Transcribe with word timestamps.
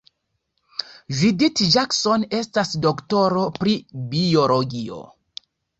Judith 1.17 1.61
Jackson 1.75 2.27
estas 2.39 2.73
doktoro 2.89 3.47
pri 3.61 3.79
biologio. 4.17 5.09